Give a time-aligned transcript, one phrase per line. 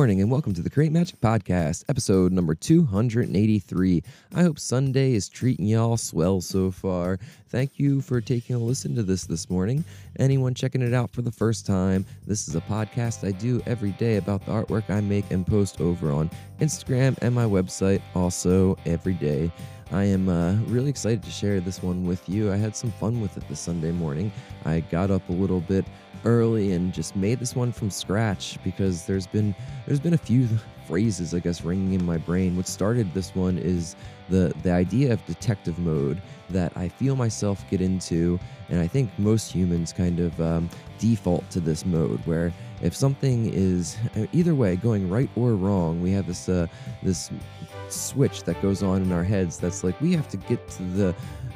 [0.00, 4.02] Morning and welcome to the Create Magic Podcast, episode number 283.
[4.34, 7.18] I hope Sunday is treating y'all swell so far.
[7.48, 9.84] Thank you for taking a listen to this this morning.
[10.18, 13.90] Anyone checking it out for the first time, this is a podcast I do every
[13.90, 16.30] day about the artwork I make and post over on
[16.62, 19.52] Instagram and my website, also every day.
[19.92, 22.52] I am uh, really excited to share this one with you.
[22.52, 24.30] I had some fun with it this Sunday morning.
[24.64, 25.84] I got up a little bit
[26.24, 29.54] early and just made this one from scratch because there's been
[29.86, 30.48] there's been a few
[30.86, 32.56] phrases I guess ringing in my brain.
[32.56, 33.96] What started this one is
[34.28, 39.10] the the idea of detective mode that I feel myself get into, and I think
[39.18, 44.54] most humans kind of um, default to this mode where if something is uh, either
[44.54, 46.66] way going right or wrong, we have this uh,
[47.02, 47.30] this
[47.92, 51.14] switch that goes on in our heads that's like we have to get to the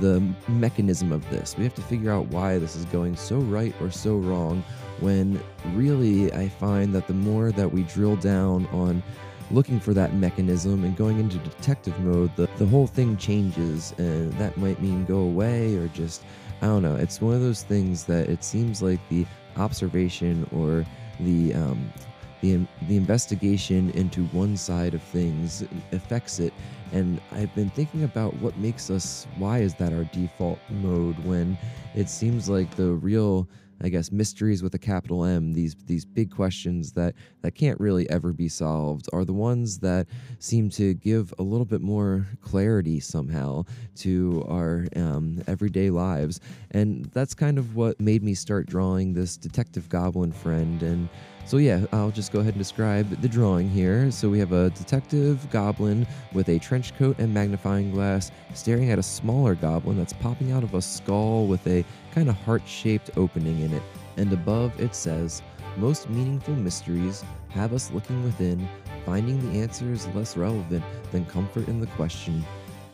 [0.00, 1.56] the mechanism of this.
[1.56, 4.62] We have to figure out why this is going so right or so wrong
[5.00, 5.40] when
[5.72, 9.02] really I find that the more that we drill down on
[9.50, 14.32] looking for that mechanism and going into detective mode, the, the whole thing changes and
[14.34, 16.24] that might mean go away or just,
[16.62, 16.96] I don't know.
[16.96, 19.24] It's one of those things that it seems like the
[19.56, 20.84] observation or
[21.20, 21.92] the um,
[22.54, 26.52] the, the investigation into one side of things affects it.
[26.92, 31.58] And i've been thinking about what makes us why is that our default mode when
[31.96, 33.48] it seems like the real
[33.82, 38.08] I guess mysteries with a capital M, these these big questions that that can't really
[38.08, 40.06] ever be solved, are the ones that
[40.38, 43.64] seem to give a little bit more clarity somehow
[43.96, 49.36] to our um, everyday lives, and that's kind of what made me start drawing this
[49.36, 51.10] detective goblin friend and
[51.46, 54.10] so yeah, I'll just go ahead and describe the drawing here.
[54.10, 58.98] So we have a detective goblin with a trench coat and magnifying glass staring at
[58.98, 63.60] a smaller goblin that's popping out of a skull with a kind of heart-shaped opening
[63.60, 63.82] in it.
[64.16, 65.40] And above it says,
[65.76, 68.68] most meaningful mysteries have us looking within,
[69.04, 72.44] finding the answers less relevant than comfort in the question.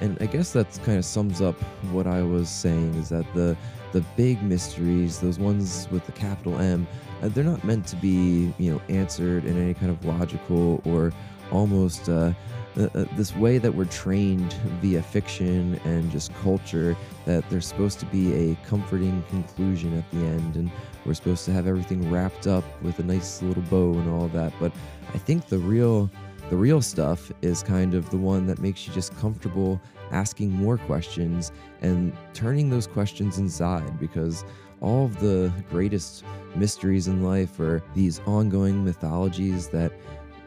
[0.00, 1.60] And I guess that kind of sums up
[1.92, 3.56] what I was saying is that the
[3.92, 6.84] the big mysteries, those ones with the capital M,
[7.22, 11.12] uh, they're not meant to be, you know, answered in any kind of logical or
[11.52, 12.32] almost uh,
[12.76, 14.52] uh, uh, this way that we're trained
[14.82, 20.18] via fiction and just culture that there's supposed to be a comforting conclusion at the
[20.18, 20.72] end and
[21.06, 24.52] we're supposed to have everything wrapped up with a nice little bow and all that.
[24.58, 24.72] But
[25.14, 26.10] i think the real
[26.50, 30.76] the real stuff is kind of the one that makes you just comfortable asking more
[30.78, 34.44] questions and turning those questions inside because
[34.80, 39.92] all of the greatest mysteries in life are these ongoing mythologies that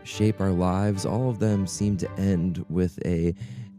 [0.03, 1.06] shape our lives.
[1.06, 3.34] All of them seem to end with a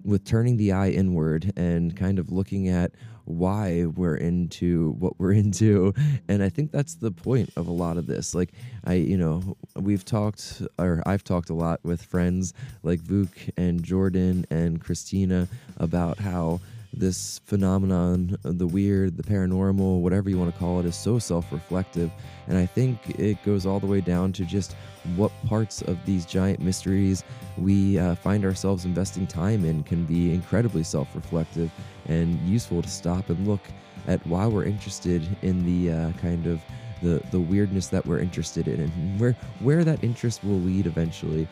[0.09, 2.93] with turning the eye inward and kind of looking at
[3.27, 5.93] why we're into what we're into.
[6.29, 8.35] And i think that's the point of a lot of this.
[8.35, 8.53] Like
[8.85, 13.83] i you know we've talked or i've talked a lot with friends like vuk and
[13.83, 16.61] jordan and christina about how
[16.93, 21.53] this phenomenon, the weird, the paranormal, whatever you want to call it, is so self
[21.53, 22.11] reflective.
[22.47, 24.75] And I think it goes all the way down to just
[25.17, 27.25] what parts of these giant mysteries
[27.57, 31.71] we uh, find ourselves investing time in can be incredibly self reflective
[32.07, 33.61] and useful to stop and look
[34.07, 36.61] at why we're interested in the uh, kind of
[37.03, 41.47] the, the weirdness that we're interested in and where where that interest will lead eventually.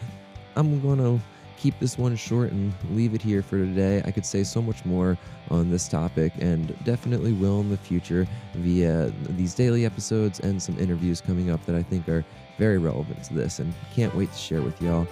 [0.56, 1.20] I'm to
[1.56, 4.02] keep this one short and leave it here for today.
[4.04, 5.16] I could say so much more
[5.50, 10.78] on this topic and definitely will in the future via these daily episodes and some
[10.78, 12.24] interviews coming up that I think are
[12.58, 15.06] very relevant to this and can't wait to share with y'all.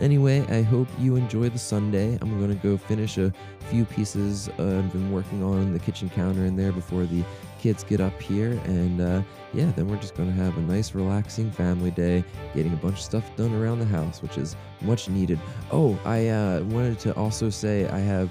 [0.00, 2.16] Anyway, I hope you enjoy the Sunday.
[2.22, 3.32] I'm going to go finish a
[3.68, 7.22] few pieces uh, I've been working on the kitchen counter in there before the
[7.58, 8.52] kids get up here.
[8.64, 12.24] And uh, yeah, then we're just going to have a nice, relaxing family day,
[12.54, 15.38] getting a bunch of stuff done around the house, which is much needed.
[15.70, 18.30] Oh, I uh, wanted to also say I have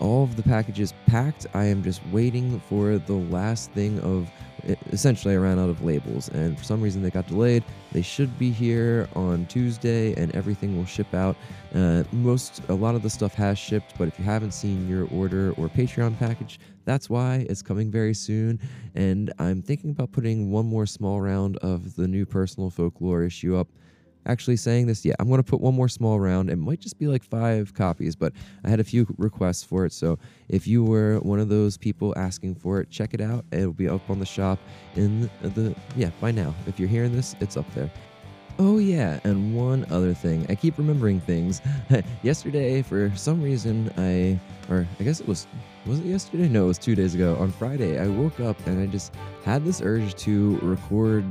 [0.00, 1.46] all of the packages packed.
[1.54, 4.30] I am just waiting for the last thing of
[4.92, 7.64] essentially I ran out of labels and for some reason they got delayed.
[7.92, 11.36] They should be here on Tuesday and everything will ship out.
[11.74, 15.08] Uh, most a lot of the stuff has shipped, but if you haven't seen your
[15.12, 18.60] order or Patreon package, that's why it's coming very soon.
[18.94, 23.56] And I'm thinking about putting one more small round of the new personal folklore issue
[23.56, 23.68] up
[24.26, 25.04] actually saying this.
[25.04, 26.50] Yeah, I'm going to put one more small round.
[26.50, 28.32] It might just be like five copies, but
[28.64, 29.92] I had a few requests for it.
[29.92, 30.18] So
[30.48, 33.44] if you were one of those people asking for it, check it out.
[33.52, 34.58] It'll be up on the shop
[34.94, 36.54] in the, yeah, by now.
[36.66, 37.90] If you're hearing this, it's up there.
[38.58, 40.46] Oh, yeah, and one other thing.
[40.48, 41.60] I keep remembering things.
[42.22, 44.40] yesterday, for some reason, I,
[44.72, 45.46] or I guess it was,
[45.84, 46.48] was it yesterday?
[46.48, 47.36] No, it was two days ago.
[47.36, 49.14] On Friday, I woke up and I just
[49.44, 51.26] had this urge to record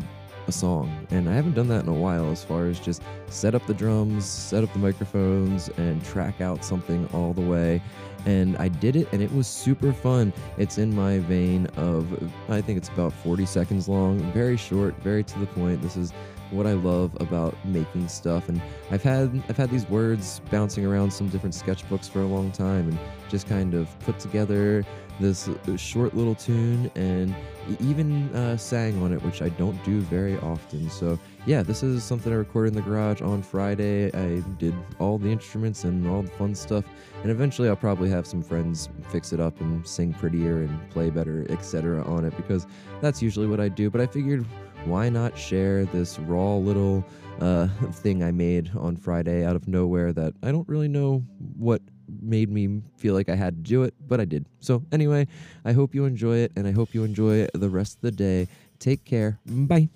[0.47, 1.07] a song.
[1.09, 3.73] And I haven't done that in a while as far as just set up the
[3.73, 7.81] drums, set up the microphones, and track out something all the way.
[8.25, 10.33] And I did it, and it was super fun.
[10.57, 12.11] It's in my vein of,
[12.49, 15.81] I think it's about 40 seconds long, very short, very to the point.
[15.81, 16.11] This is
[16.51, 18.49] what I love about making stuff.
[18.49, 18.61] And
[18.91, 22.89] I've had I've had these words bouncing around some different sketchbooks for a long time,
[22.89, 22.99] and
[23.29, 24.85] just kind of put together
[25.19, 27.35] this short little tune and
[27.79, 30.89] even uh, sang on it, which I don't do very often.
[30.89, 34.11] So yeah, this is something I recorded in the garage on Friday.
[34.13, 36.85] I did all the instruments and all the fun stuff,
[37.21, 41.09] and eventually I'll probably have some friends fix it up and sing prettier and play
[41.09, 42.03] better, etc.
[42.03, 42.67] on it because
[43.01, 43.89] that's usually what I do.
[43.89, 44.45] But I figured
[44.85, 47.03] why not share this raw little
[47.39, 51.23] uh, thing I made on Friday out of nowhere that I don't really know
[51.57, 51.81] what
[52.25, 54.45] made me feel like I had to do it, but I did.
[54.59, 55.27] So, anyway,
[55.63, 58.47] I hope you enjoy it and I hope you enjoy the rest of the day.
[58.79, 59.39] Take care.
[59.45, 59.89] Bye.